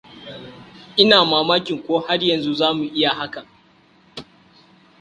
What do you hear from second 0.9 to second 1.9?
Ina mamakin